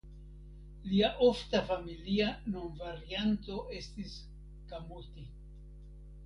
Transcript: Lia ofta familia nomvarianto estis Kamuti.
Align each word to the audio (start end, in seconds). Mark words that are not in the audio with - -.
Lia 0.91 1.09
ofta 1.25 1.61
familia 1.67 2.29
nomvarianto 2.55 3.59
estis 3.81 4.17
Kamuti. 4.73 5.29